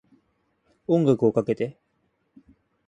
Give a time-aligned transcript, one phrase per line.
[0.87, 1.77] 音楽をかけて